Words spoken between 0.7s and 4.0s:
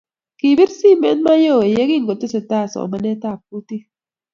simet Mayowe yeki ngotesetai somanetab kutit